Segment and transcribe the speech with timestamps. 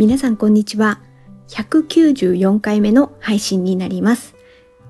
[0.00, 0.98] 皆さんこんにちは。
[1.48, 4.34] 194回目の配信になります。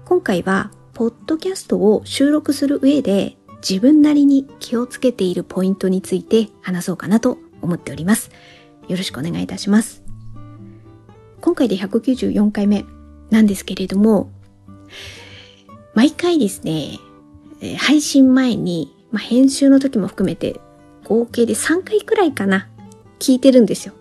[0.05, 3.37] 今回は、ポッドキャストを収録する上で
[3.69, 8.31] 自分なりに気をつけているポイントについて話そうかなと思っております。
[8.87, 10.05] よろしくお願いいたします。
[11.41, 12.85] 今回で194回目
[13.31, 14.31] なんですけれども、
[15.93, 17.01] 毎回ですね、
[17.79, 20.61] 配信前に、まあ、編集の時も含めて
[21.03, 22.69] 合計で3回くらいかな、
[23.19, 23.95] 聞いてるんですよ。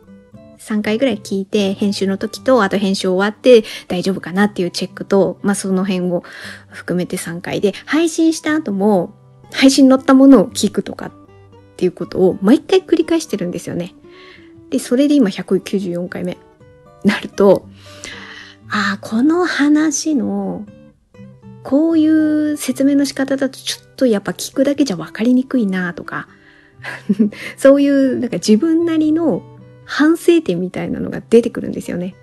[0.59, 6.23] 3回ぐらい聞いて、編集の時と、あと編集終わって大丈夫かなっていうチェックと、まあ、その辺を
[6.69, 9.13] 含めて3回で、配信した後も、
[9.51, 11.11] 配信乗ったものを聞くとかっ
[11.77, 13.95] ていうことを毎回繰り返してるんですよね。
[14.69, 16.37] で、それで今194回目
[17.03, 17.67] なると、
[18.69, 20.65] ああ、この話の、
[21.63, 26.27] こういう説明の仕方だとちょっとやっぱ聞くだけじゃ分かりにくいなとか、
[27.57, 29.41] そういうなんか自分なりの
[29.89, 32.15] 反省点みたいなのが出てくるんですよね。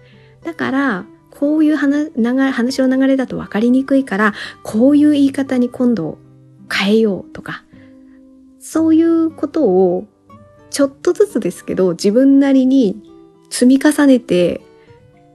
[0.44, 6.16] だから、こういう話話の流れだと分かりにくいから、こういう言い方に今度
[6.72, 7.64] 変えようとか、
[8.60, 10.06] そういうことを
[10.70, 13.02] ちょっとずつですけど自分なりに
[13.50, 14.60] 積み重ねて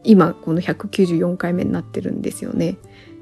[0.03, 2.77] 今この194回目になってるんですよね。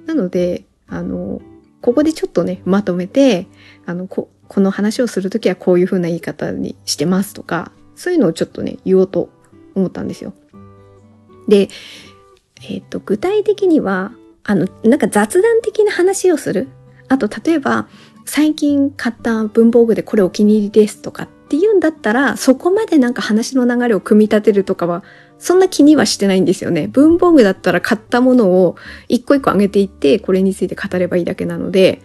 [0.06, 1.42] なので、あの、
[1.82, 3.48] ここでちょっとね、まとめて、
[3.88, 9.28] あの、ここの話をするときはこういう風な言い方にしてますとか、そういうのをちょっとね、言おうと
[9.76, 10.34] 思ったんですよ。
[11.50, 11.68] で、
[12.66, 14.14] えっ、と、具体的には、
[14.46, 16.70] あの、なんか雑談的な話をする。
[17.10, 17.90] あと、例えば、
[18.24, 25.04] 最近買った文房具でこれお気に入りですとかっていうんだったら、そこまでなんか話の流れを組み立てるとかは、
[25.38, 26.88] そんな気にはしてないんですよね。
[26.88, 28.78] 文房具だったら買ったものを
[29.10, 32.02] 一個一個上げていって、これについて語ればいいだけなので、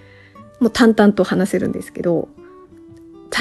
[0.59, 2.29] もう淡々と話せるんですけど、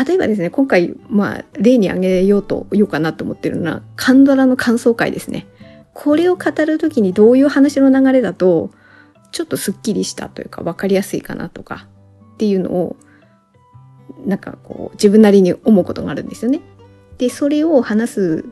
[0.05, 5.45] 例えばですね、今回、まあ、例に挙げようと、言おうかなと思ってるのは、カンドラの感想会ですね。
[5.93, 8.71] これを語るときにどういう話の流れだと、
[9.31, 11.87] ちょっとスッキリしたというか、わかりやすいかなとか、
[12.33, 12.95] っていうのを、
[14.25, 16.61] なんかこう、自分なりに思うことがあるんですよね。
[17.19, 18.45] で、それを話す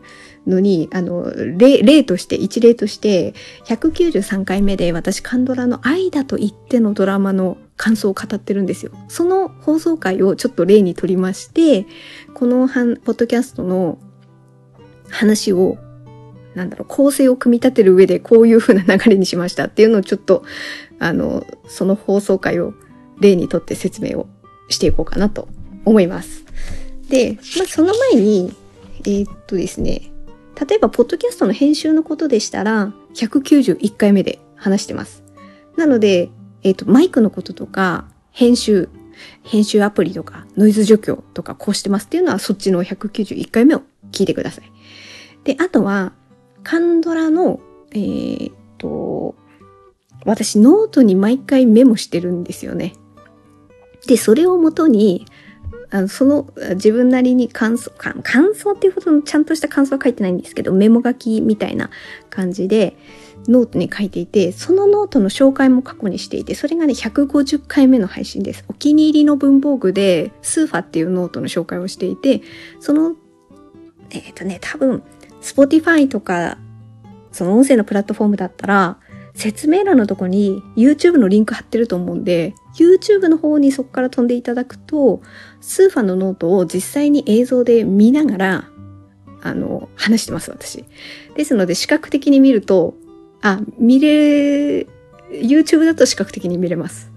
[0.46, 3.34] のに、あの、例、例として、一例として、
[3.66, 8.92] 193回目で私、カンドラの愛だと言ってのドラマの感想を語ってるんですよ。
[9.08, 11.88] その放送回をちょっと例にとりまして、
[12.36, 13.98] このポッドキャストの
[15.10, 15.80] 話を、
[16.54, 20.44] なんだろう、構成を組み立てる上でこういう風な流れにしましたっていうのをちょっと、
[21.00, 22.76] あの、その放送回を
[23.20, 24.28] 例にとって説明を
[24.70, 25.48] していこうかなと
[25.84, 26.46] 思います。
[27.10, 28.54] で、まあ、その前に、
[29.06, 30.12] えーっとですね、
[30.70, 35.24] 例えば、ポッドキャストの編集のことでしたら、191回目で話してます。
[35.78, 36.30] なので、
[36.64, 38.90] えーと、マイクのこととか、編集、
[39.44, 44.72] 編集アプリとか、ノイズ除去とか、こうしてますっていうのは、そっちの191回目を聞いてください。
[45.44, 46.14] で、あとは、
[46.64, 47.60] 韓ドラの、
[47.92, 49.36] えーっと、
[50.26, 52.94] 私、ノートに毎回メモしてるんですよね。
[54.08, 55.26] で、それをもとに、
[55.94, 61.90] あのその自分なりに感想、感想っていうほどのちゃんとした感想は書いてないんですけど、メモ書きみたいな
[62.30, 62.96] 感じで
[63.48, 68.66] ノートに書いていて、そのノートの紹介も過去にしていて、それがね、150回目の配信です。
[68.68, 72.42] お気に入りの文房具で、スーファっていうノートの紹介をしていて、
[72.80, 73.16] その、
[74.12, 75.04] えっ、とね、多分、
[75.42, 76.58] Spotify とか、
[77.32, 79.00] その音声のプラットフォームだったら、
[79.34, 85.22] 説明欄のとこに YouTube のリンク貼ってると思うんで、YouTube の方にそこから飛んでいただくと、
[85.62, 88.70] スーファのノートを実際に映像で見ながら、
[89.42, 90.86] あの、話してます、私。
[91.36, 92.96] ですので、視覚的に見ると、
[93.42, 94.88] あ、見れ、
[95.32, 97.12] YouTube だと視覚的に見れます。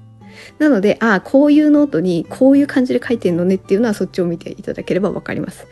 [0.59, 5.67] なので、あこういうノートにこういう感じで書いてるのねっていうのはそっちを見ていただければわかります。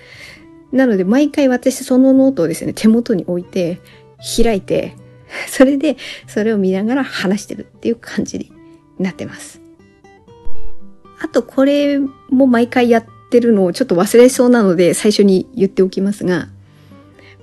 [0.72, 3.80] なので、毎回私そのノートをですね、手元に置いて、
[4.36, 4.96] 開いて、
[5.48, 5.96] それで、
[6.26, 8.52] それを見ながら話してるっていう感じに
[8.98, 9.60] なってます。
[11.20, 11.98] あと、これ
[12.30, 16.48] も毎回やってるのをちょっと忘れそうなので、最初に言っておきますが、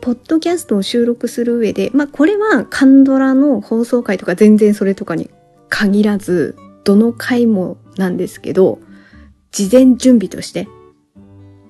[0.01, 5.29] ポッドキャストを収録する上で、まあ、これはカンドラの放送回とか全然それとかに
[5.69, 8.79] 限らず、どの回もなんですけど、
[9.51, 10.67] 事前準備として、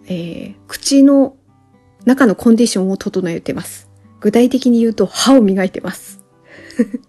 [0.07, 1.35] えー、口の
[2.05, 3.89] 中のコンディションを整えてます。
[4.19, 6.23] 具体的に言うと歯を磨いてます。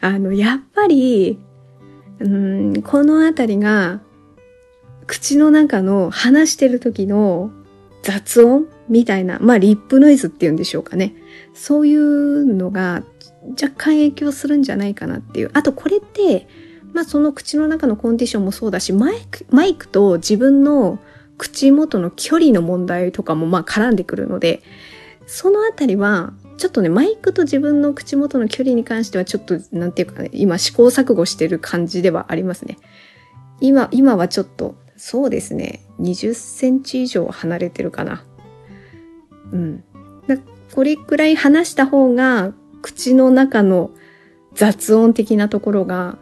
[0.00, 1.38] あの、やっぱり、
[2.18, 4.00] うん、このあたりが、
[5.06, 7.50] 口の中の話してる時の
[8.02, 11.14] 雑音みたいな、まあリップノイズっていうんでしょうかね。
[11.54, 13.02] そういうのが
[13.50, 15.50] 若干影響するんじゃないかなっていう。
[15.54, 16.48] あとこれって、
[16.92, 20.98] まあその口の中のコンディションもそうだし、マイク、マイクと自分の
[21.38, 24.62] 口元の距離の問題とかもまあ絡んでくるので、
[25.26, 32.78] そのあたりは、ちょっとね、マイクと自分の口元の距離に関してはちょっと、なんていうかね、今試行錯誤してる感じではありますね。
[33.60, 38.24] 今、今はちょっと、そうですね、20センチ以上離れてるかな。
[39.52, 39.84] うん。
[40.74, 42.52] これくらい話した方が、
[42.82, 43.90] 口の中の
[44.54, 46.18] 雑音的なところが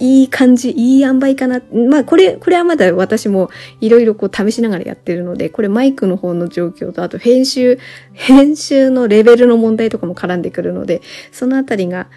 [0.00, 1.60] いい感じ、いい塩梅かな。
[1.88, 3.50] まあ、これ、これはまだ私も
[3.80, 7.78] いろいろこう試しながらやってるので、これマイクの方の状況と、あと編集、
[8.12, 11.00] 編集のレベルの問題とかも絡んでくるので、
[11.32, 12.08] そのあたりが、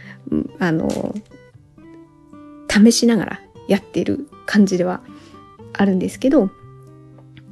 [0.60, 1.16] あの、
[2.69, 5.02] 試しながらやってる感じでは
[5.74, 6.50] あるんですけど、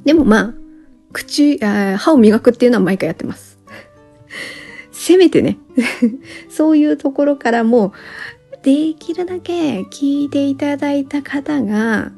[0.04, 0.65] でもまあ、
[1.16, 3.58] 口、あ歯を磨くっていうのは毎回やってます。
[4.92, 5.56] せめてね、
[6.50, 7.94] そういうところからも、
[8.62, 12.12] できるだけ聞いていただいた方が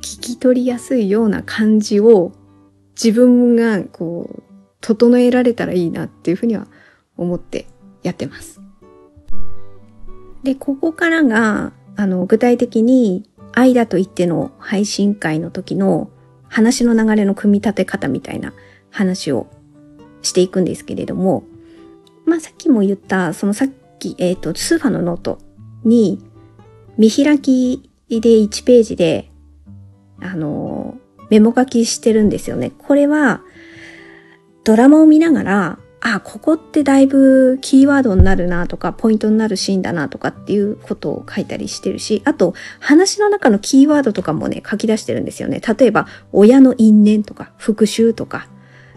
[0.00, 2.32] 聞き取りやすいような感じを
[2.94, 4.42] 自分がこう
[4.80, 6.68] 整えられたらいいなっていうふうには
[7.16, 7.66] 思って
[8.02, 8.60] やってます。
[10.42, 16.10] で、ここからが、あの、具体的に愛だと言っての配信会の時の
[16.50, 18.52] 話の流れの組み立て方みたいな
[18.90, 19.46] 話を
[20.20, 21.44] していくんですけれども、
[22.26, 23.68] まあさっきも言った、そのさっ
[23.98, 25.38] き、えっ、ー、と、スーファのノート
[25.84, 26.18] に、
[26.98, 29.30] 見開きで1ページで、
[30.20, 30.98] あの、
[31.30, 32.72] メモ書きしてるんですよね。
[32.76, 33.42] これは、
[34.64, 45.60] ドラマを見ながら、あ、ここってだいぶキーワードになるなとか、ポイントになるシーンだなとかっていうことを書いたりしてるし、あと、話の中のキーワードとかもね、書き出してるんですよね。
[45.60, 48.48] 例えば、親の因縁とか、復讐とか、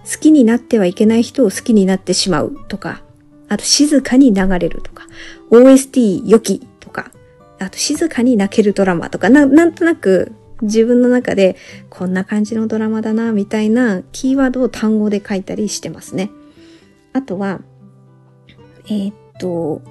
[0.10, 3.02] 好きになってはいけない人を好きになってしまうとか、
[3.50, 5.06] あと静かに流れるとか、
[5.52, 7.12] OST 良きとか、
[7.60, 11.56] あと静かに泣けるドラマとか、ななんとなく自分の中で
[11.90, 16.32] こんな感じのドラマだな、みたいなキーワードを単語で書いたりしてますね。
[17.14, 17.62] あとは、
[18.86, 19.82] えー、っと、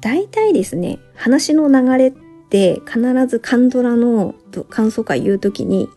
[0.00, 2.12] 大体ですね、話の流れっ
[2.50, 4.34] て必ずカンドラの
[4.68, 5.88] 感想会言うときに、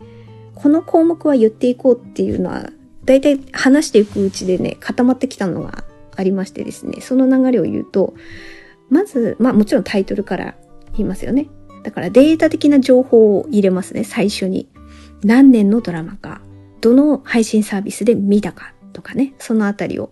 [0.54, 2.70] この項目は言っていこうっていうのは、
[3.04, 5.84] 大体話していくうちでね、固まってきたのが
[6.16, 8.14] ありましてですね、その流れを言うと、
[8.88, 10.54] まず、まあもちろんタイトルから
[10.92, 11.48] 言いますよね。
[11.82, 14.68] だからデータ的な情報を入れますね、最初に。
[15.24, 16.40] 何年のドラマか、
[16.80, 20.10] どの配信サービスで見たかとかね、そのあたりを、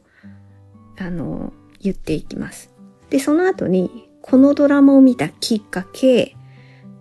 [0.99, 2.71] あの、言っていきます。
[3.09, 6.37] で、その後に、このドラマを見たきっかけ、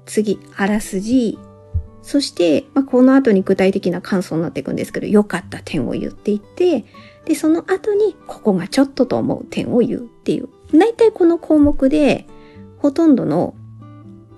[0.06, 1.38] 次、あらすじ、
[2.02, 6.86] そして、まあ、この後に具体的な感想になっていくんですけど、良かった点を言っていって、
[7.26, 10.48] で、その後に、ここがちょっとと思う点を言うっていう。
[10.72, 12.26] 大体この項目で、
[12.78, 13.56] ほとんどの、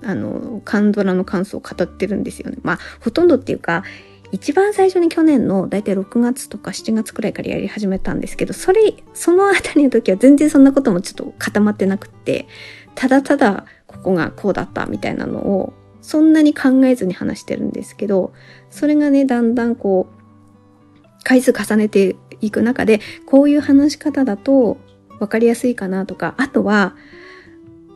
[0.03, 2.57] あの、カンドラの感想を語ってるんですよね。
[2.63, 3.83] まあ、ほとんどっていうか、
[4.31, 12.48] 一番最初に去年の大体6月とか7月くらいからやり始めたんですけど、それ、そのあたりの時は全然そんなこともちょっと固まってなくって、
[12.95, 18.33] ただただここがこうだったみたいなのを、そんなに考えずに話してるんですけど、
[18.69, 24.78] それがね、だんだんこう、回数重ねていく中で、こういう話し方だと
[25.19, 26.95] 分かりやすいかなとか、あとは、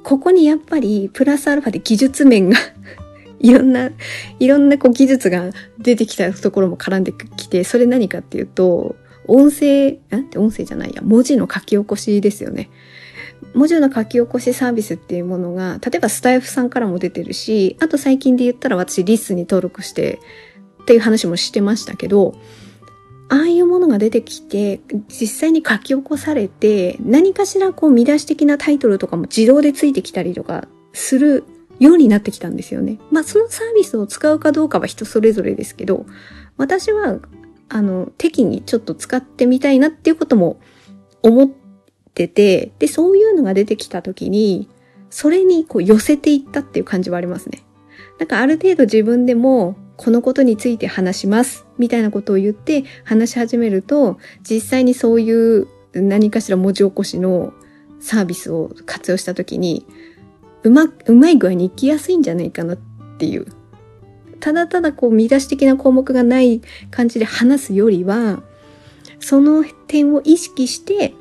[0.03, 2.57] ここにやっぱりプラスアルファで技術面が
[3.39, 3.91] いろんな、
[4.39, 8.95] いろんなこう技術が出てきたところも絡んできて、それ何かっていうと、
[9.27, 12.69] 音声、なんて音声じゃないや、文字の書き起こしですよね。
[13.53, 20.19] 文字の書き起こしサービスっていうものが、例えばスタイフさんからも出てるし、あと最近で言ったら私リスに登録して
[20.81, 22.35] っていう話もしてましたけど、
[23.29, 31.43] ああいうものが出てきて、実際に書き起こされて、何かしらこう見出し的なタイトルとかも自動でついてきたりとかする
[31.79, 32.99] ようになってきたんですよね。
[33.11, 36.05] まあそのサービスを使うかどうかは人それぞれですけど、
[36.57, 37.19] 私は、
[37.69, 40.59] あの、適宜ちょっと使ってみたいなっていうことも
[41.21, 41.49] 思っ
[42.13, 44.67] てて、で、そういうのが出てきた時に、
[45.09, 47.63] それにこう寄せていったっていう感じはありますね。
[48.19, 54.17] なんかある程度自分でもこのことについて話しますみたいなことを言って話し始めると
[54.47, 57.53] 実際にそういう何かしら文字起こしの
[57.99, 59.85] サービスを活用した時に
[60.63, 62.77] うま、うまい具合に行きやすいんじゃないかなっ
[63.17, 63.47] ていう。
[64.39, 66.61] ただただこう見出し的な項目がない
[66.91, 68.41] 感じで話すよりは
[69.19, 71.13] その点を意識して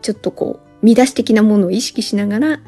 [0.00, 2.60] ちょっとこう見出し的なものを意識しながら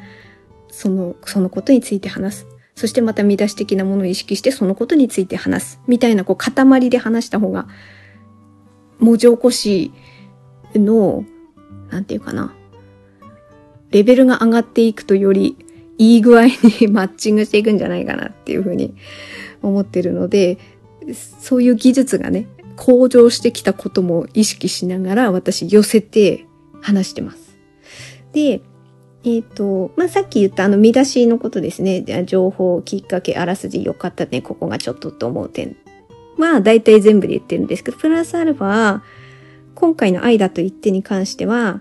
[0.75, 2.47] その、そのことについて話す。
[2.75, 5.80] そしてまた見出し的なものを意識してそのことについて話す。
[5.87, 7.68] みたいなこう塊で話した方が、
[8.99, 9.92] 文字起こし
[10.75, 11.25] の、
[11.90, 12.52] なんていうかな。
[13.94, 15.56] レベルが上がっていくとより
[15.98, 18.92] いい具合にマッチングしていくんじゃないかなっていうふうに
[19.62, 20.58] 思ってるので、
[21.38, 26.44] そういう技術がね、向上してきたことも意識しながら私寄せて
[26.80, 27.56] 話してます。
[28.32, 28.62] で、
[29.22, 32.02] えっ、ー、と、まあ、さっき言ったあの見出しのことですね。
[32.26, 35.76] 情報、きっかけ、あらすじ、よかったね、ここがちょっとと思う点
[36.36, 39.02] は、大体全部で言ってるんですけど、プラスアルファ、
[39.76, 41.80] 今回の愛だと言ってに関しては、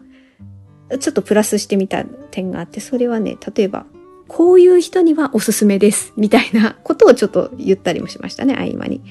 [0.99, 3.85] ちょっとプラスしてみた点があって、それはね、例えば、
[4.27, 9.01] こういう人にはおすすめです、みたいなことをちょっと言ったりもしましたね、合間に。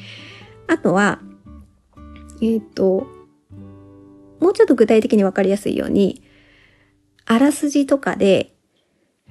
[0.67, 1.21] あとは、
[2.41, 3.07] えっ、ー、と、
[4.41, 6.23] もうちょっと具体的にわかりやすいように、
[7.25, 8.55] あらすじとかで、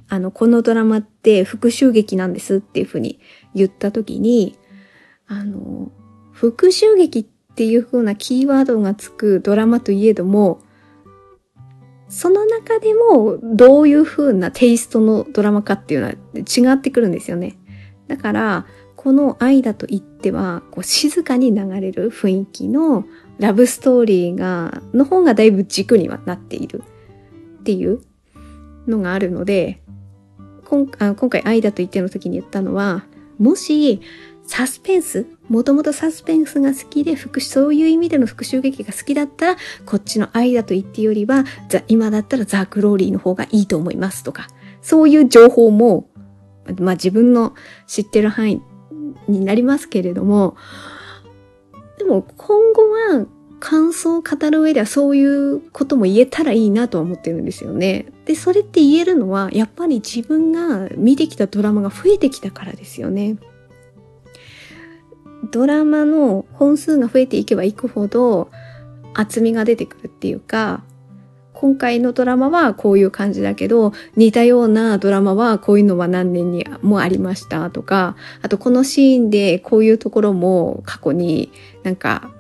[0.07, 3.19] あの、このドラマって復讐劇なんですっていうふうに
[3.53, 4.57] 言ったときに、
[5.27, 5.91] あの、
[6.31, 10.61] 復讐劇っていう風なキーワードがつくドラマといえども、
[12.11, 17.57] その中でもどういう風なテイストのドラマかっていうのは違ってくるんですよね。
[18.07, 18.65] だから、
[18.97, 23.05] この愛だと言っては、こう静かに流れる雰囲気の
[23.39, 26.83] ラブストーリーが、の方がだいぶ軸にはなっている
[27.61, 28.01] っていう
[28.87, 29.81] のがあるので、
[30.65, 33.05] 今今回愛だと言っての時に言ったのは、
[33.39, 34.01] もし
[34.51, 41.45] サスペンスもともとサスペンスが好きで、復そういう意味での復讐劇が好きだったら、こっちの愛だと言ってよりは、
[41.87, 44.49] 今だったらザ・クローリーの方がいいと思いますとか、
[44.81, 46.09] そういう情報も、
[46.81, 47.53] まあ自分の
[47.87, 48.61] 知ってる範囲
[49.29, 50.57] になりますけれども、
[51.97, 53.25] でも今後は
[53.61, 58.07] 感想を語る上ではそういうことも言えたらいいなとは思ってるんですよね。
[58.25, 63.37] で、それって言えるのは、やっぱり自分が見てきたドラマが増えてきたからですよね。
[65.51, 68.49] ドラマの本数が増えていけばいくほど
[69.13, 70.83] 厚みが出てくるっていうか、
[71.53, 81.51] 今回のドラマはこういう感じだけど、似たようなドラマはこういうのは何年にもありましたとか、あとこのシーンでこういうところも過去に
[81.83, 82.31] なんか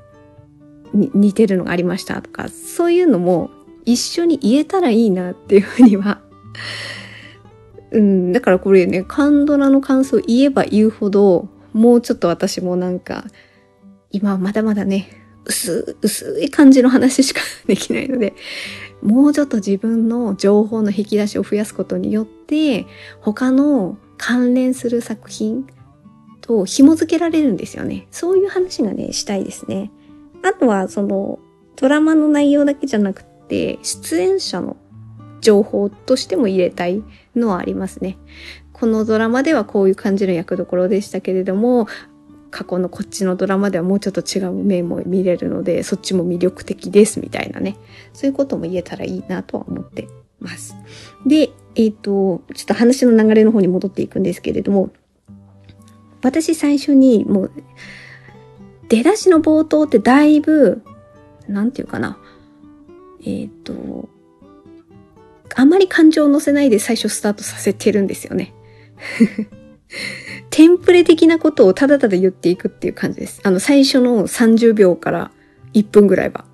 [0.93, 3.51] 似てるのがありましたとか、そういうのも
[3.85, 6.21] 一緒に言えたらいいなっていうふうには
[7.91, 13.25] うん、だからこれね、カンドラの感想言えば言うほど、もうちょっと私もなんか、
[14.11, 15.07] 今はまだまだね、
[15.45, 18.33] 薄、薄い感じの話しかできないので、
[19.01, 22.85] もうちょっと自分の情報の引き出しを増やすことによって、
[23.19, 25.65] 他の関連する作品
[26.41, 28.07] と紐付けられるんですよね。
[28.11, 29.91] そういう話がね、したいですね。
[30.43, 31.39] あとは、その、
[31.75, 34.77] ドラマの内容だけじゃなくて、出演者の
[35.41, 37.03] 情報としても入れたい
[37.35, 38.17] のはありますね。
[38.81, 41.87] このドラマではこういう感じの役どころでしたけれども、
[42.49, 47.77] 過去のこっちのドラマではもうちょっと違う面も見れるので、そっちも魅力的ですみたいなね。
[48.11, 50.07] そういうことも言えたらいいなとは思って
[50.39, 50.75] ます。
[51.27, 54.89] で、えっ、ー、と、ちょっと話の流れの方に戻っていくんですけれども、
[56.23, 57.51] 私最初にもう、
[58.89, 60.81] 出だしの冒頭ってだいぶ、
[61.47, 62.17] なんていうかな、
[63.19, 64.09] えっ、ー、と、
[65.55, 68.55] あまり感情を乗せないで最初スタートさせてるんですよね。
[70.49, 73.41] テンプレ的なことをただただ言っていくっていう感じです。
[73.43, 75.31] あの、最初の30秒から
[75.73, 76.45] 1分ぐらいは。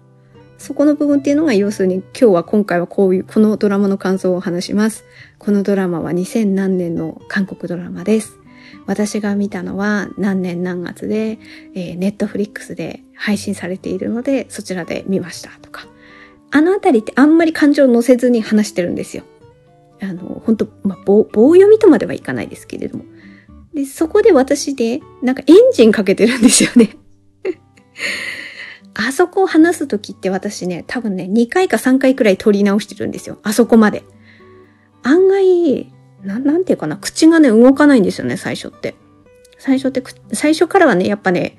[0.57, 5.05] そこの部分っていうのが要するに今日は今回はこういう、このドラマの感想を話します。
[5.37, 8.39] このドラマは2000何年の韓国ドラマです。
[8.85, 11.39] 私が見たのは何年何月で、
[11.73, 15.87] えー、ネットフリックスで配信されているのでそちらで見ましたとか。
[16.49, 19.23] あのあたりってあんまり感情を乗せずに話してるんですよ。
[20.01, 23.05] あの、本当まあ、棒、棒読みとまではいかないですけれども。
[23.73, 26.97] で、そこで私で、なんかエンジンかけてるんですよね。
[28.95, 33.39] あそこを話すときって私ね、多分ね、2回か3回くらい撮り直してるんですよ。
[33.43, 34.03] あそこまで。
[35.03, 35.91] 案外、
[36.23, 38.95] ななんていうかな、口がね、動かないんですよね、最初って。
[39.59, 41.57] 最初って、最初からはね、やっぱね、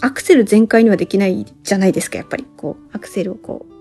[0.00, 2.46] アクセル全開にはできないじゃないですか、やっぱり。
[2.56, 3.77] こう、アクセルをこう、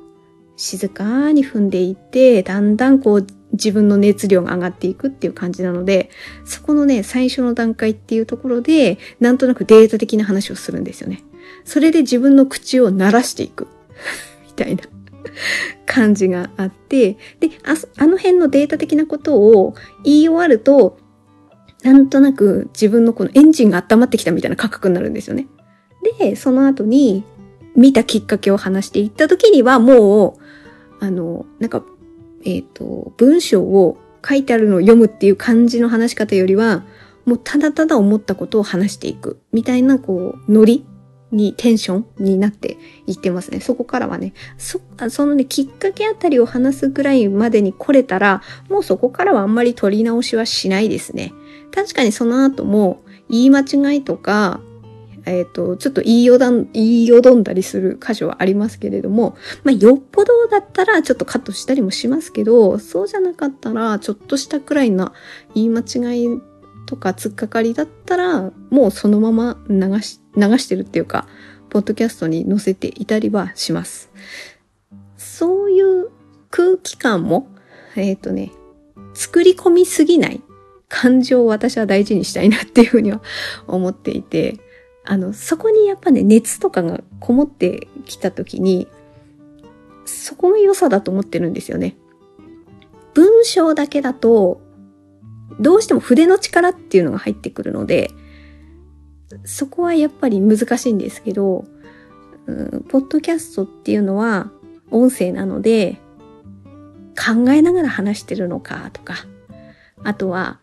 [0.58, 6.10] 静かに踏んでいって、だんだんこう、自分の熱量が上がっていくっていう感じなので、
[6.46, 11.24] そこのね、最初の段階っていうところで、なんとなくデータ的な話をするんですよね。
[11.64, 13.68] それで自分の口を鳴らしていく。
[14.46, 14.84] みたいな
[15.86, 20.98] 感じがあって、であ、あの辺のデータ的なことを言い終わると、
[21.84, 25.48] なんとなく自分のこのエンジンが温まってきたみたいな感覚になるんですよね。
[26.20, 27.24] で、その後に
[27.78, 30.38] 見たきっかけを話していった時にはも
[31.00, 31.84] う、あの、なんか
[32.48, 36.84] えっ、ー、と、文章を書いてあるのを読むっていう感じの話し方よりは、
[37.26, 40.86] もうただただ思ったことを話していく、みたいな、こう、ノリ
[41.32, 43.60] に、テンションになっていってますね。
[43.60, 44.80] そこからはね、そ、
[45.10, 51.34] そのね、きっかけあたりを話すぐらいまでに来れたら、もうそこからはあんまり取り直しはしないですね。
[51.74, 54.62] 確かにその後も、言い間違いとか、
[55.28, 65.14] えっ、ー、と、ちょっと言いよだん、言いよどんだりする箇所はありますけれども、まあ、よっぽどだったらちょっとカットしたりもしますけど、そうじゃなかったら、ちょっとしたくらいな
[65.54, 66.42] 言い間違い
[66.86, 71.28] とか突っかかりだったら、もうそのまま流し、流してるっていうか、
[71.70, 74.10] ポッドキャストに載せていたりはします。
[75.18, 76.10] そういう
[76.50, 77.50] 空気感も、
[77.96, 78.52] えっ、ー、とね、
[79.14, 80.42] 作り込みすぎない
[80.90, 83.22] 感情を私は大事にしたいなっていうふうには
[83.68, 84.58] 思っていて、
[85.10, 88.90] あの、そこにやっぱね、熱とかがこもってきた時に、
[90.06, 91.96] そこが良さだと思ってるんですよね。
[93.14, 94.62] 文章だけだと、
[95.62, 98.12] どうしても筆の力っていうのが入ってくるので、
[99.46, 101.66] そこはやっぱり難しいんですけど、
[102.46, 104.52] うん、ポッドキャストっていうのは
[104.92, 106.02] 音声なので、
[107.16, 109.16] 考えながら話してるのかとか、
[110.04, 110.60] あとは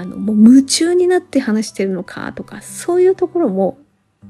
[0.00, 3.78] あの、もう夢中になって話してるのかとか、そういうところも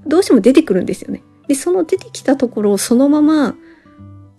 [0.07, 1.23] どうしても出てくるんですよね。
[1.49, 3.57] で、その出てきたところをそのまま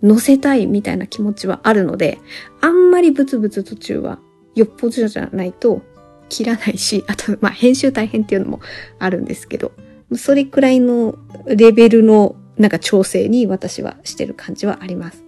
[0.02, 2.18] 載せたいみたいな気持ちはあるので、
[2.60, 4.18] あんまりブツブツ途中は
[4.54, 5.82] よっぽどじゃないと
[6.28, 8.60] 切らないし、 あと、まあ、編集大変っていうのも
[8.98, 9.72] あるんですけど、
[10.14, 15.24] それくらいのレベルのなんか調整に私はしてる感じはあります。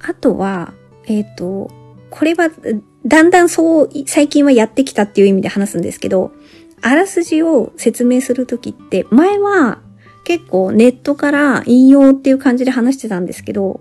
[0.00, 0.72] あとは、
[1.06, 1.70] えっ、ー、と、
[2.10, 2.50] これは
[3.06, 6.32] だんだんそう最近はやってきたっていう意味で話すんですけど、
[6.80, 9.80] あらすじを説明するときって、前は
[10.24, 13.80] 結構ネットから引用っていう感じで話してたんですけど、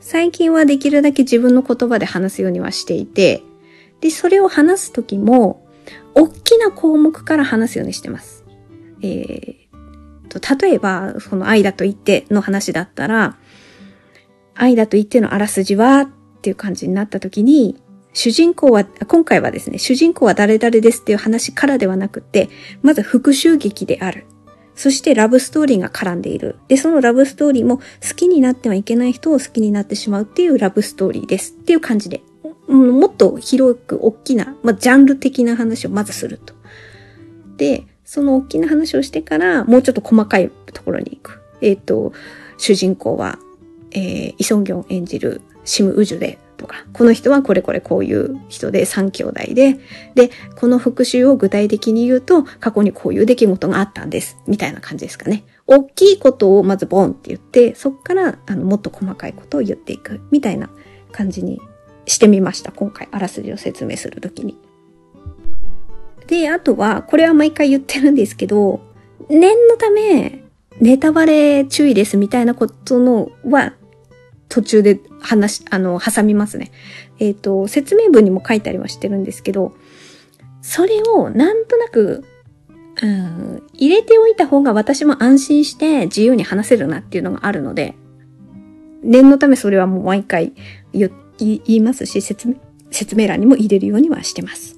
[0.00, 3.42] 最近はできるだけ自分の言葉で話すようにはしていて、
[4.00, 5.66] で、それを話すときも、
[6.14, 8.44] 大きな項目から話すようにしてます。
[9.02, 13.36] えー、と、例えば、その愛だと言っての話だったら、
[14.54, 16.08] 愛だと言ってのあらすじは
[16.46, 17.76] っていう感じになったときに、
[18.12, 22.48] 主人公は、今回はですね、主人公は誰々ですっていう話からではなくて、
[22.82, 24.26] まず復讐劇である。
[24.76, 26.56] そしてラブストーリーが絡んでいる。
[26.68, 27.82] で、そのラブストーリーも好
[28.14, 32.22] きになってはいけない人を好きになってしまうっていうラブストーリーですっていう感じで、
[32.68, 36.54] うんもっと広く大きな、まあ、ジャンル的な話をまずすると。
[37.56, 41.40] で、その大きな話をしてから、もうちょっと細かいところに行く。
[41.60, 42.12] えっ、ー、と、
[42.58, 43.38] 主人公は、
[43.92, 49.78] えー、イソンギョン演じるシム・ウジュで、とか、この人はこれこれこういう人で3兄弟で、
[50.14, 54.38] で、この復習を具体的に言うと、過去にこういう出来事があったんです。
[54.46, 55.44] みたいな感じですかね。
[55.66, 60.20] 大きいことをまずボンって言って、そっからあのもっと細かいことを言っていく。
[60.30, 60.70] みたいな
[61.12, 61.60] 感じに
[62.06, 62.72] してみました。
[62.72, 64.56] 今回、あらすじを説明するときに。
[66.26, 68.80] で、あとは、これは毎回言ってるんですけど、
[69.28, 70.42] 念のため、
[70.80, 73.72] ネタバレ注意ですみたいなことのは
[74.48, 76.70] 途中で話、あの、挟みますね。
[77.18, 79.74] えっ、ー、と、説明文にも書いたりはしてるんですけど、
[80.62, 82.24] それをなんとなく、
[83.02, 87.94] うん、入れておいた方が私も安心して自由に話せるなっていうのがあるので、
[89.02, 90.54] 念のためそれはもう毎回
[90.94, 92.54] 言いますし、説明、
[92.90, 94.76] 説明欄にも入れるようにはしてます。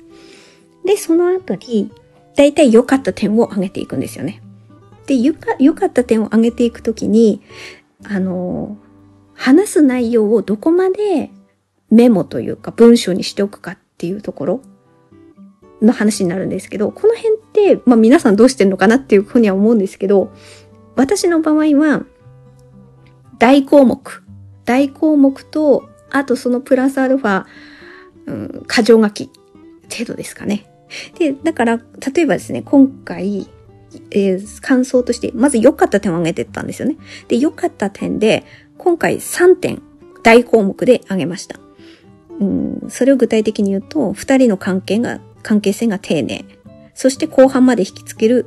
[0.84, 1.90] で、その後に、
[2.36, 4.42] だいたい良かった点を挙げていくんですよね。
[5.06, 7.40] で、良かかった点を挙げていくときに、
[8.04, 8.76] あの
[9.38, 11.30] 話す内容をどこまで
[11.90, 14.60] メモというか文章にしておくかっていうところ
[15.80, 20.32] の話になるんですけど、この辺って、まあ皆さんどうしてるのかなっていうふうには思うんですけど、
[20.96, 22.04] 私の場合は、
[23.38, 24.24] 大項目、
[24.64, 27.44] 大項目と、あとそのプラスアルファ、
[28.26, 29.30] うん、箇条書き
[29.88, 30.66] 程度ですかね。
[31.16, 33.48] で、だから、例えばですね、今回、
[34.10, 36.96] えー、感想として、まず良かった点を挙げてったんですよね。
[37.28, 38.44] で、良かった点で、
[38.78, 39.82] 今回3点
[40.22, 41.58] 大項目で挙げました。
[42.40, 46.44] うん、それを具体的に言うと、二人の関係が、関係性が丁寧。
[46.94, 48.46] そして後半まで引きつける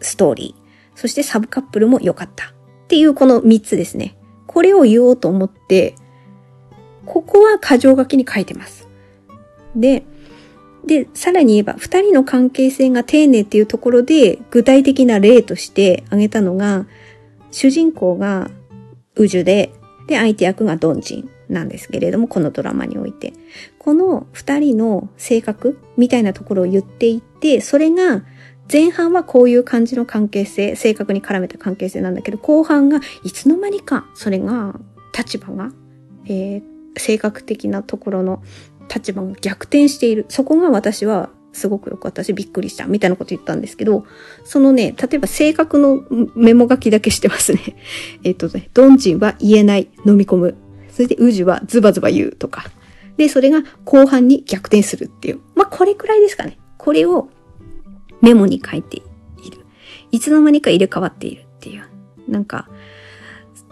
[0.00, 0.98] ストーリー。
[0.98, 2.46] そしてサブカップルも良かった。
[2.46, 2.52] っ
[2.88, 4.16] ていうこの3つですね。
[4.46, 5.96] これを言おうと思って、
[7.06, 8.88] ここは箇条書きに書いてます。
[9.74, 10.04] で、
[10.86, 16.86] で、さらに言えば、二人の関係性が丁寧っていうところで、具体的な例として挙げたのが、
[17.50, 18.50] 主人公が
[19.16, 19.72] 宇宙で、
[20.06, 23.32] で、相手役がドンジンなんですけれども、このドラマにおいて。
[23.78, 28.24] この二人の性格みたいなところを言っていって、それが
[28.70, 34.78] 前半はこういう感じの関係性、性格に絡めた関係性なんだけど、後半がいつの間にか、それが、
[35.16, 35.70] 立場が、
[36.26, 36.62] えー、
[36.96, 38.42] 性格的なところの
[38.92, 40.26] 立場が逆転している。
[40.28, 44.04] そこが私はすごくよかったし、びっくりした、みたいなこと言ったんですけど、
[44.44, 47.60] そのね、例えば性格のメモ書きだけしてますね。
[48.24, 50.54] えっとね、ドンジンは言えない、飲み込む。
[50.90, 52.66] それでウジはズバズバ言うとか。
[53.16, 55.40] で、それが後半に逆転するっていう。
[55.54, 56.58] まあ、これくらいですかね。
[56.76, 57.28] これを
[58.20, 59.06] メモに書いている。
[60.10, 61.84] いつの間にか入れ替わっているっていう。
[62.28, 62.68] なんか、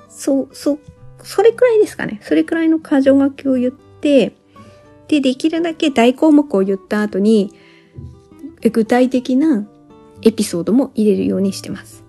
[0.09, 0.79] そう、そう、
[1.23, 2.21] それくらいですかね。
[2.23, 4.37] それくらいの箇条書きを言って、
[5.09, 7.53] で、できるだけ大項目を言った後に、
[8.70, 9.66] 具体的な
[10.22, 12.05] エピソードも入れるようにしてます。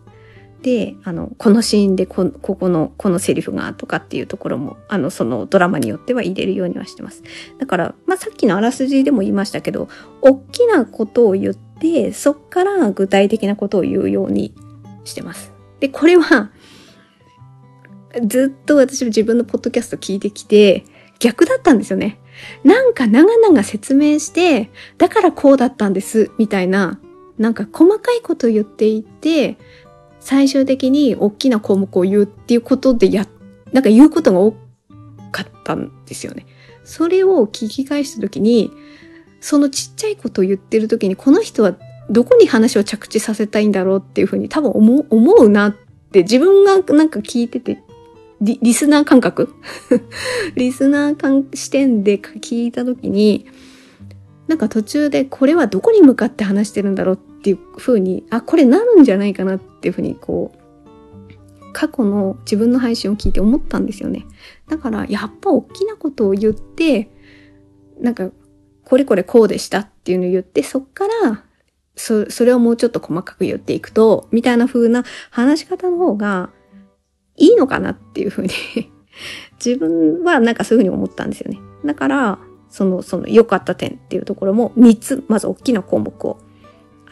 [0.64, 7.22] で、あの、このシーンでこ、ここの、このセリフがとかっていうところも、あの、そのドラマによっては入れるようにはしてます。
[7.60, 9.90] だから、まあ、さっきのあらすじでも言いましたけど、
[10.22, 14.56] 大きなことを言って、そっから具体的なことを言うように
[15.04, 15.52] してます。
[15.82, 16.52] で、これは、
[18.26, 20.86] ずっと私も自分のポッドキャスト聞いてきて、
[21.24, 22.20] 逆だったんですよね。
[22.66, 27.00] なんか長々説明して、だからこうだったんです、みたいな、
[27.38, 29.58] なんか細かいことを言っていて、
[30.20, 33.26] 最終的に大きな項目を言うっていうことでや、
[33.72, 34.52] なんか言うことが多
[35.32, 36.46] かったんですよね。
[36.84, 38.74] それを聞き返した時に、
[39.40, 41.78] そのちっちゃいことを言ってる時に、この人は
[42.10, 45.76] どこに話を着地させたいんだろうっていうふうに多分思う、思うなっ
[46.12, 47.82] て自分がなんか聞いてて
[48.44, 49.54] リリスナー感覚？
[50.56, 53.46] リスナー感視点で聞いた時に、
[54.48, 64.26] なんか途中でこれはどこに向かって話してるんだろうっていう風に、あ、これなるんじゃないかなっていう風にこう、過去の自分の配信を聞いて思ったんですよね。
[64.68, 67.10] だからやっぱ大きなことを言って、
[68.02, 68.30] なんか、
[68.84, 71.46] これこれこうでしたっていうのを言って、そっから、
[71.96, 76.50] そ、れをもうちょっと細かく言っていくと、みたいな風な話し方の方が、
[77.38, 78.50] いいのかなっていうふうに
[79.64, 81.60] 自分はなんかそういうふうに思ったんですよね。
[81.86, 86.40] だから、その、その良かった点っていうところも3つ、まず大きな項目を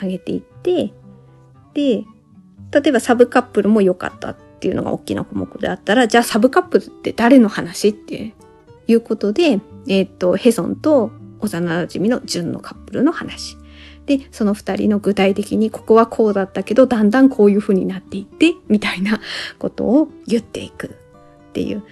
[0.02, 0.94] 上げていって、
[1.74, 2.06] で、
[2.72, 8.34] 例えばサブカップルも良かったっていうのが大きな項目であったら、じゃあサブカップルって誰の話って
[8.88, 13.58] いうことで、えっ、ー、と、ヘソンと幼馴染の純のカップルの話。
[14.18, 19.22] で、その二人の具体的にここはこうだったけど、だんだんこういう風になっていって、みたいな
[19.58, 21.84] ことを言っていくっていう、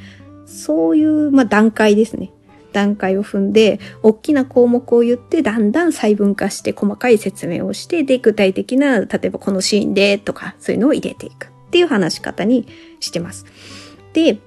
[0.45, 2.31] そういう、まあ、段階ですね。
[2.73, 12.67] 段階を踏んで、大きな項目を言って、だんだん細分化して細かい説明をして、で、具体的な、例えばこのシーンでとか、そういうのを入れていくっていう話し方に
[12.99, 13.45] してます。
[14.13, 14.39] で、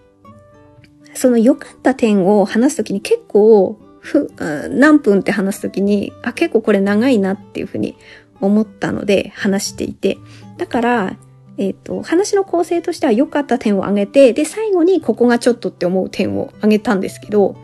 [1.15, 4.31] その良かった点を話すときに結構ふ、
[4.71, 7.97] 何分って話すときに、あ、結構これ長いなっていうふうに
[8.41, 10.19] 思ったので話していて、
[10.59, 11.17] だから、
[11.57, 17.57] えっ、ー、と、話の構成としては良かった点を挙げて、で、最後にここがちょっとって思う点を挙げたんですけど、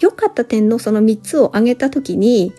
[0.00, 2.52] 良かった点のその3つを挙げたときに、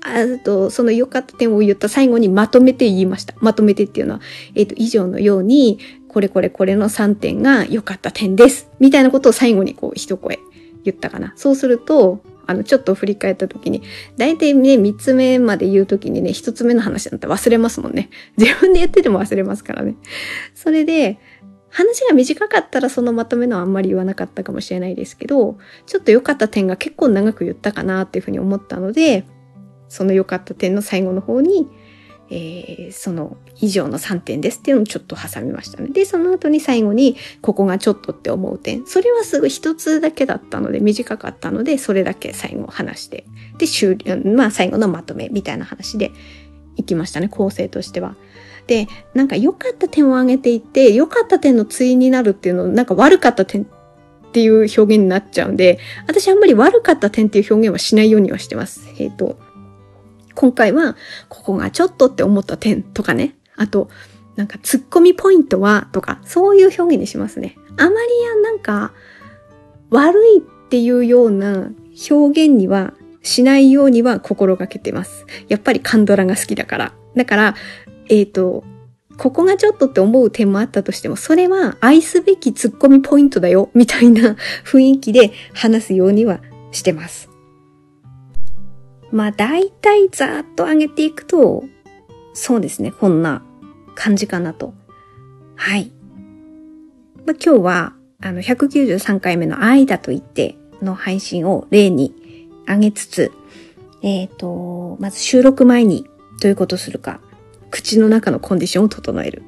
[0.00, 3.34] あと、その良かった点を言った最後にまとめて言いました。
[3.38, 4.20] まとめてっていうのは、
[4.54, 5.78] えっ、ー、と、以上のように、
[6.08, 8.70] これこれこれの3点が良かった点です。
[8.80, 10.38] みたいなことを最後にこう一声
[10.86, 11.32] 言ったかな。
[11.36, 13.82] そうすると、あの、ちょっと振り返った時に、
[14.16, 18.08] 大体ね、三つ目まで言う時にね、一つ目の話だったら忘れますもんね。
[18.36, 19.96] 自分で言ってても忘れますからね。
[20.54, 21.18] それで、
[21.68, 29.24] 話が短かったらそのまとめのはあんまり言わなかったかもしれないですけど、ちょっと良かった点が結構長く言ったかなっていうふうに思ったので、
[29.88, 31.68] その良かった点の最後の方に、
[32.28, 35.88] えー、その以上の3点ですっていうのをちょっと挟みましたね。
[35.88, 38.86] で、その後に最後に、ここがちょっとって思う点。
[38.86, 43.24] それはすぐ一つだけだったので、短かったので、それだけ最後話して。
[43.58, 46.10] で、終了、まあ最後のまとめみたいな話で
[46.76, 48.16] いきましたね、構成としては。
[48.66, 53.66] で、なんか良かった点を挙げていって、良かった点の対になるっていうの、なんか悪かった点っ
[54.32, 58.86] ていう表現になっちゃうんで、私あんまり悪かった点っていう表現はしないようにはしてます。
[58.98, 59.38] えっ、ー、と、
[60.36, 60.96] 今回は、
[61.28, 63.34] ここがちょっとって思った点とかね。
[63.56, 63.88] あと、
[64.36, 67.56] なんか、突っ込みポイントはとか、そういう表現にしますね。
[67.78, 68.92] あまりや、なんか、
[69.90, 71.70] 悪いっていうような
[72.10, 75.26] 表現にはしないようには心がけてます。
[75.48, 76.92] やっぱりカンドラが好きだから。
[77.14, 77.54] だから、
[78.08, 78.64] えっ、ー、と、
[79.16, 86.40] ここがちょっとって思う点もあったとしても、それは愛すべき突っ込みポイントだよ、みたいな雰囲気で話すようには
[86.72, 87.25] してます。
[89.12, 91.64] まあ大体ざーっと上げていくと、
[92.32, 93.42] そうですね、こんな
[93.94, 94.74] 感じかなと。
[95.56, 95.92] はい。
[97.24, 103.32] まあ、今日は、あの、193回目の愛だと言っての配信を例に上げつつ、
[104.02, 106.06] えっ、ー、と、まず収録前に
[106.40, 107.20] どういうことするか、
[107.70, 109.42] 口の中のコンディションを整える。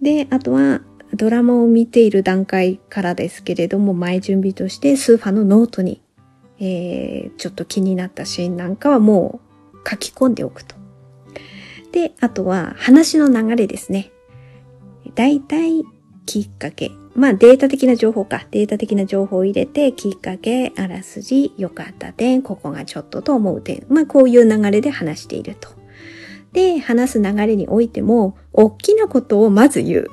[0.00, 0.82] で、あとは、
[1.14, 6.02] ドラマを見ている段階からですけれども、前準備としてスーファのノートに
[6.66, 9.40] えー、ちょっと気になったシーンなんかはも
[9.74, 10.74] う書き込んでおくと。
[11.92, 14.10] で、あとは話の流れですね。
[15.14, 15.84] だいたい
[16.24, 16.90] きっかけ。
[17.14, 18.46] まあデータ的な情報か。
[18.50, 23.84] データ的な情報を入れて、きっかけ、あらすじ、良かった点、ここがちょっとと思う点。
[23.90, 25.68] まあこういう流れで話していると。
[26.54, 30.06] で話す流れにおいても、大きなことをまず言う。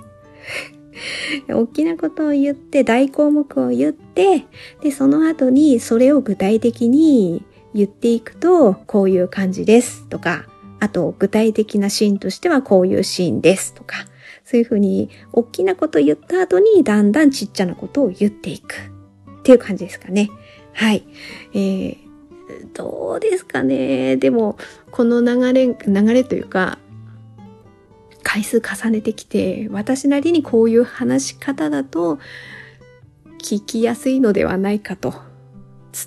[1.49, 4.45] 大きなことを言って、大項目を言って、
[4.81, 10.45] で、その後にそれを具体的に言っていくと、こういう感じですとか、
[10.79, 14.05] あと具体的なシーンとしてはこういうシーンですとか、
[14.43, 20.29] そういうふうに大きなことを言った後にだんだんちっちゃなことを言っていくっていう感じですかね。
[20.73, 21.05] はい。
[21.53, 21.97] えー、
[22.73, 24.17] どうですかね。
[24.17, 24.57] でも、
[24.91, 26.79] この流れ、流れというか、
[28.23, 32.19] 回数重ねてきて、私なりにこういう話し方だと
[33.39, 35.13] 聞きやすいのではないかと、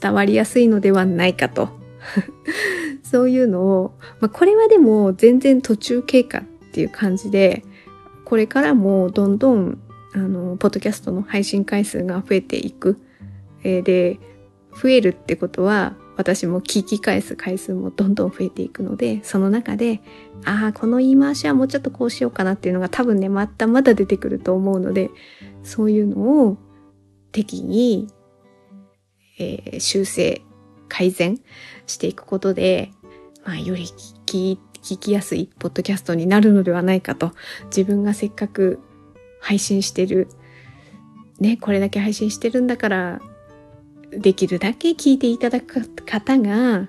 [0.01, 1.69] 伝わりやすいのではないかと、
[3.03, 7.65] そういうのを、まあ、これはでも全然途中経過っていう感じで、
[8.25, 9.79] これからもどんどん、
[10.15, 12.99] あの、ポッドキャストの配信回数が増えていく。
[13.63, 14.19] え、で、
[14.81, 20.01] 増えるってことは、私も聞き返す回数もどんどん増えていくので、その中で、
[20.45, 25.11] ああ、この言い回しはもうちょっとこうしようかなっていうのが多分ね、またまだ出てくると思うので、
[25.63, 26.57] そういうのを
[27.33, 28.07] 適宜、
[29.39, 30.43] えー、修正、
[30.89, 31.41] 改善
[31.87, 32.93] していくことで、
[33.45, 37.33] まあ、より聞き、聞きやすいポッドキャストになるのではないかと、
[37.67, 38.79] 自分がせっかく
[39.41, 40.29] 配信してる、
[41.41, 43.21] ね、これだけ配信してるんだから、
[44.19, 46.89] できるだけ聞いていただく方が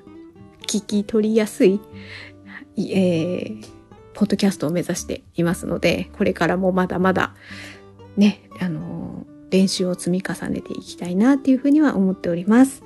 [0.68, 1.80] 聞き取りやすい、
[2.78, 3.66] えー、
[4.14, 7.36] ポッドキャストを目指していますので、これからもまだまだ
[8.18, 12.84] ね、あのー、練習を積み重ねていきたいなっていうふうには思っております。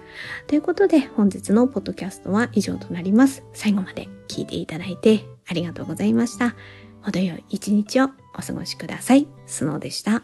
[0.48, 3.44] ということで本日のポッドキャストは以上となります。
[3.54, 6.56] 最後まで聞いていただいてありがとうございました。
[7.02, 9.28] 程よい一日をお過ごしください。
[9.46, 10.24] スノーでした。